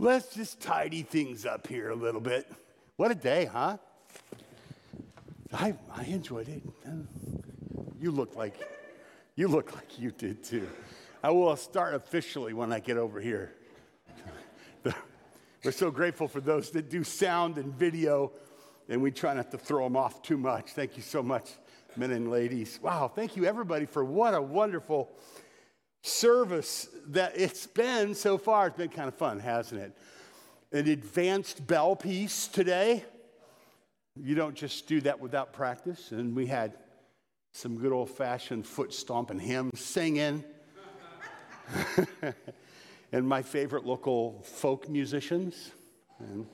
[0.00, 2.48] Let's just tidy things up here a little bit.
[2.96, 3.78] What a day, huh?
[5.52, 6.62] I, I enjoyed it.
[8.00, 8.54] You look like
[9.34, 10.68] you look like you did too.
[11.22, 13.54] I will start officially when I get over here.
[15.64, 18.30] We're so grateful for those that do sound and video,
[18.88, 20.70] and we try not to throw them off too much.
[20.70, 21.50] Thank you so much,
[21.96, 22.78] men and ladies.
[22.80, 25.10] Wow, thank you everybody for what a wonderful
[26.02, 28.68] service that it's been so far.
[28.68, 29.96] It's been kind of fun, hasn't it?
[30.72, 33.04] An advanced bell piece today.
[34.16, 36.12] You don't just do that without practice.
[36.12, 36.74] And we had
[37.52, 40.44] some good old fashioned foot stomping hymns singing.
[43.12, 45.72] and my favorite local folk musicians.
[46.18, 46.46] And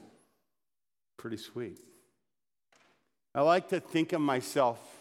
[1.16, 1.78] pretty sweet.
[3.34, 4.93] I like to think of myself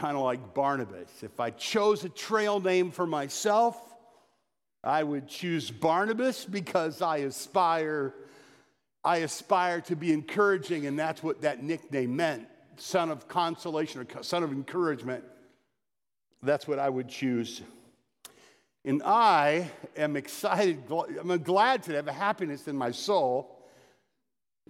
[0.00, 1.10] kind of like Barnabas.
[1.22, 3.78] If I chose a trail name for myself,
[4.82, 8.14] I would choose Barnabas because I aspire
[9.04, 12.48] I aspire to be encouraging and that's what that nickname meant.
[12.76, 15.22] Son of consolation or son of encouragement.
[16.42, 17.60] That's what I would choose.
[18.86, 23.66] And I am excited, I'm glad to have a happiness in my soul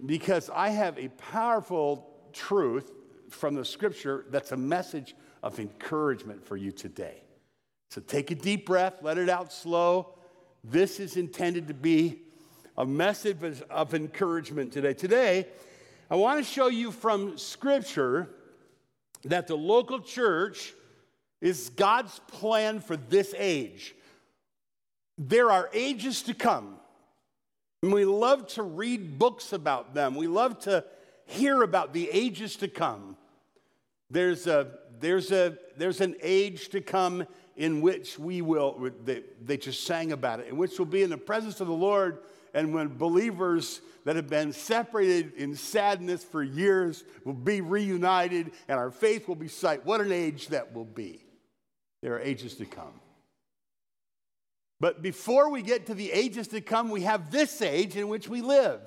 [0.05, 2.91] because I have a powerful truth
[3.29, 7.23] from the scripture that's a message of encouragement for you today.
[7.89, 10.15] So take a deep breath, let it out slow.
[10.63, 12.21] This is intended to be
[12.77, 14.93] a message of encouragement today.
[14.93, 15.47] Today,
[16.09, 18.29] I want to show you from scripture
[19.23, 20.73] that the local church
[21.41, 23.95] is God's plan for this age.
[25.17, 26.77] There are ages to come.
[27.83, 30.15] And we love to read books about them.
[30.15, 30.85] We love to
[31.25, 33.17] hear about the ages to come.
[34.09, 34.67] There's, a,
[35.01, 37.25] there's, a, there's an age to come
[37.57, 41.09] in which we will, they, they just sang about it, in which we'll be in
[41.09, 42.19] the presence of the Lord,
[42.53, 48.79] and when believers that have been separated in sadness for years will be reunited, and
[48.79, 49.85] our faith will be sight.
[49.85, 51.23] What an age that will be!
[52.01, 52.99] There are ages to come.
[54.79, 58.27] But before we get to the ages to come, we have this age in which
[58.27, 58.81] we live.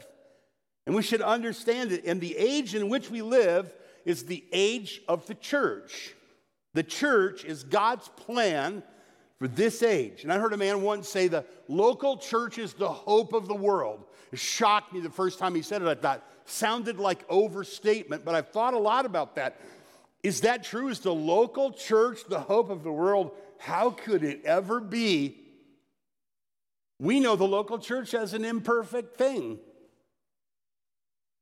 [0.87, 2.05] And we should understand it.
[2.05, 3.73] And the age in which we live
[4.05, 6.15] is the age of the church.
[6.75, 8.83] The church is God's plan
[9.39, 10.25] for this age.
[10.25, 13.55] And I heard a man once say the local church is the hope of the
[13.55, 14.05] world.
[14.33, 15.89] It shocked me the first time he said it.
[15.89, 19.61] I thought, sounded like overstatement, but I've thought a lot about that.
[20.23, 20.89] Is that true?
[20.89, 23.33] Is the local church the hope of the world?
[23.59, 25.39] How could it ever be?
[26.99, 29.59] We know the local church as an imperfect thing.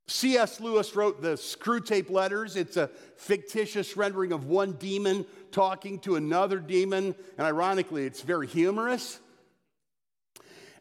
[0.09, 0.61] C.S.
[0.61, 2.57] Lewis wrote the Screwtape Letters.
[2.57, 8.47] It's a fictitious rendering of one demon talking to another demon, and ironically, it's very
[8.47, 9.21] humorous.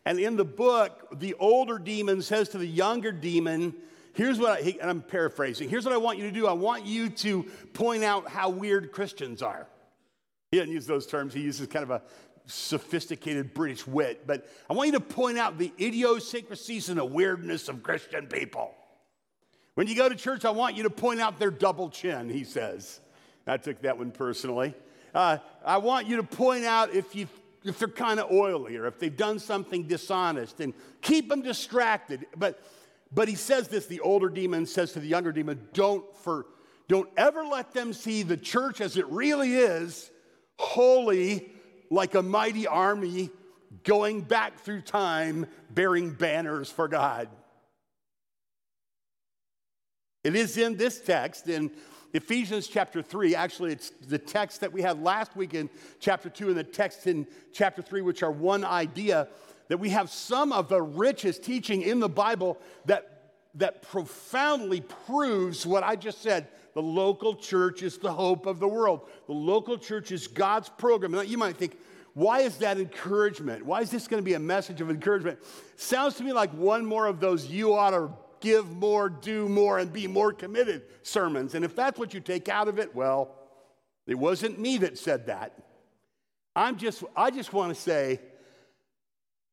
[0.06, 3.76] And in the book, the older demon says to the younger demon,
[4.14, 6.48] Here's what I, and I'm paraphrasing, here's what I want you to do.
[6.48, 7.44] I want you to
[7.74, 9.68] point out how weird Christians are.
[10.52, 12.02] He doesn't use those terms, he uses kind of a
[12.46, 17.70] sophisticated British wit, but I want you to point out the idiosyncrasies and the weirdness
[17.70, 18.76] of Christian people.
[19.82, 22.44] When you go to church, I want you to point out their double chin, he
[22.44, 23.00] says.
[23.48, 24.76] I took that one personally.
[25.12, 27.28] Uh, I want you to point out if, you,
[27.64, 32.28] if they're kind of oily or if they've done something dishonest and keep them distracted.
[32.38, 32.64] But,
[33.12, 36.46] but he says this the older demon says to the younger demon, don't, for,
[36.88, 40.12] don't ever let them see the church as it really is,
[40.60, 41.50] holy,
[41.90, 43.32] like a mighty army
[43.84, 47.30] going back through time bearing banners for God.
[50.24, 51.72] It is in this text, in
[52.14, 53.36] Ephesians chapter 3.
[53.36, 55.68] Actually, it's the text that we had last week in
[56.00, 59.28] chapter 2 and the text in chapter 3, which are one idea,
[59.68, 65.66] that we have some of the richest teaching in the Bible that, that profoundly proves
[65.66, 66.50] what I just said.
[66.76, 69.10] The local church is the hope of the world.
[69.26, 71.14] The local church is God's program.
[71.14, 71.80] Now, you might think,
[72.14, 73.66] why is that encouragement?
[73.66, 75.40] Why is this going to be a message of encouragement?
[75.78, 78.12] Sounds to me like one more of those you ought to
[78.42, 81.56] give more, do more, and be more committed sermons.
[81.56, 83.36] And if that's what you take out of it, well,
[84.08, 85.58] it wasn't me that said that.
[86.56, 88.20] I'm just, I just want to say,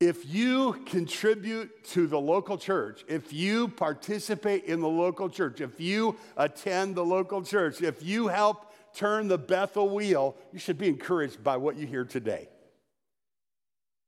[0.01, 5.81] if you contribute to the local church, if you participate in the local church, if
[5.81, 10.89] you attend the local church, if you help turn the Bethel wheel, you should be
[10.89, 12.49] encouraged by what you hear today.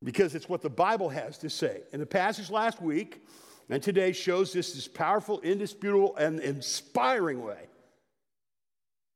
[0.02, 1.82] Because it's what the Bible has to say.
[1.92, 3.22] In the passage last week,
[3.70, 7.68] and today shows this this powerful, indisputable, and inspiring way.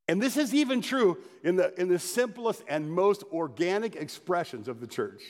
[0.07, 4.81] And this is even true in the, in the simplest and most organic expressions of
[4.81, 5.23] the church.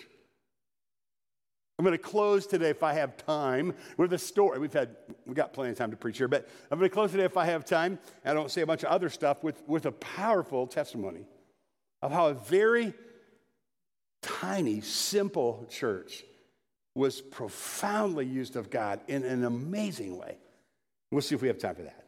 [1.78, 4.58] I'm going to close today if I have time with a story.
[4.58, 4.96] We've had,
[5.26, 7.36] we got plenty of time to preach here, but I'm going to close today if
[7.36, 7.98] I have time.
[8.24, 11.26] I don't say a bunch of other stuff with, with a powerful testimony
[12.00, 12.94] of how a very
[14.22, 16.22] tiny, simple church
[16.94, 20.38] was profoundly used of God in an amazing way.
[21.10, 22.04] We'll see if we have time for that.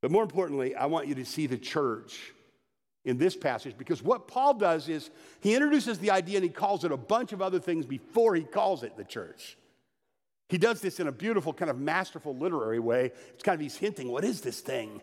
[0.00, 2.32] But more importantly, I want you to see the church
[3.04, 5.10] in this passage because what Paul does is
[5.40, 8.42] he introduces the idea and he calls it a bunch of other things before he
[8.42, 9.56] calls it the church.
[10.48, 13.12] He does this in a beautiful, kind of masterful literary way.
[13.34, 15.00] It's kind of he's hinting, what is this thing?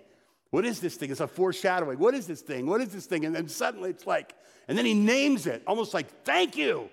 [0.49, 1.11] What is this thing?
[1.11, 1.99] It's a foreshadowing.
[1.99, 2.65] What is this thing?
[2.65, 3.25] What is this thing?
[3.25, 4.33] And then suddenly it's like,
[4.67, 6.89] and then he names it, almost like, thank you.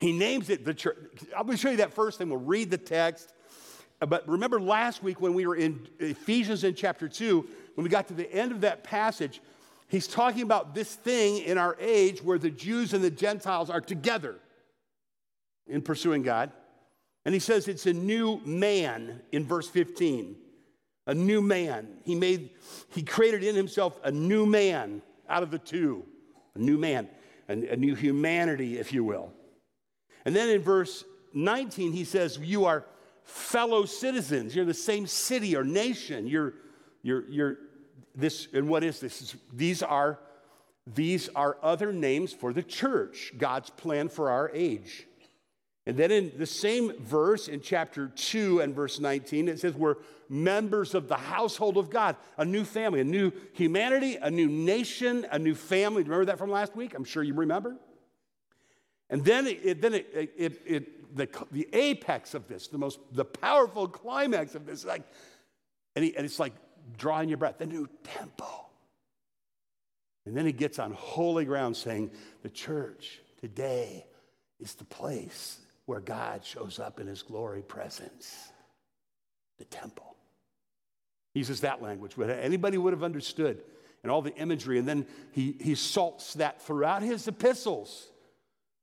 [0.00, 0.96] He names it the church.
[1.36, 2.30] I'm going to show you that first thing.
[2.30, 3.32] We'll read the text.
[4.00, 7.90] Uh, but remember last week when we were in Ephesians in chapter 2, when we
[7.90, 9.40] got to the end of that passage,
[9.90, 13.80] He's talking about this thing in our age where the Jews and the Gentiles are
[13.80, 14.36] together
[15.66, 16.52] in pursuing God.
[17.24, 20.36] And he says it's a new man in verse 15.
[21.08, 21.88] A new man.
[22.04, 22.50] He made,
[22.90, 26.04] he created in himself a new man out of the two.
[26.54, 27.08] A new man,
[27.48, 29.32] a, a new humanity, if you will.
[30.24, 32.84] And then in verse 19, he says, You are
[33.24, 34.54] fellow citizens.
[34.54, 36.26] You're the same city or nation.
[36.26, 36.54] You're,
[37.02, 37.56] you're, you're
[38.14, 39.36] this, and what is this?
[39.52, 40.18] These are,
[40.86, 45.06] these are other names for the church, God's plan for our age.
[45.86, 49.96] And then in the same verse in chapter 2 and verse 19, it says we're
[50.28, 55.26] members of the household of God, a new family, a new humanity, a new nation,
[55.32, 56.02] a new family.
[56.02, 56.94] Remember that from last week?
[56.94, 57.76] I'm sure you remember.
[59.10, 63.24] And then, it, then it, it, it, the, the apex of this, the most, the
[63.24, 65.02] powerful climax of this, like,
[65.96, 66.52] and, he, and it's like
[66.96, 68.70] drawing your breath, the new temple.
[70.26, 72.12] And then he gets on holy ground saying,
[72.42, 74.06] the church today
[74.60, 78.52] is the place where God shows up in his glory presence,
[79.58, 80.14] the temple.
[81.34, 83.62] He uses that language, but anybody would have understood
[84.02, 84.78] and all the imagery.
[84.78, 88.08] And then he, he salts that throughout his epistles.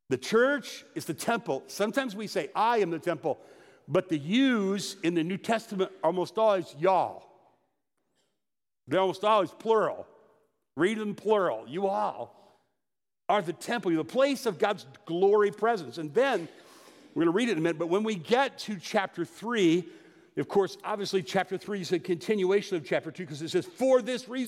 [0.09, 1.63] The church is the temple.
[1.68, 3.39] Sometimes we say, I am the temple,
[3.88, 7.24] but the yous in the New Testament almost always y'all.
[8.88, 10.07] They're almost always plural.
[10.77, 11.65] Read them plural.
[11.68, 12.33] You all
[13.30, 15.98] are the temple, you're the place of God's glory presence.
[15.98, 16.48] And then
[17.13, 19.86] we're going to read it in a minute, but when we get to chapter 3,
[20.38, 24.01] of course, obviously, chapter 3 is a continuation of chapter 2 because it says, For
[24.01, 24.36] this reason,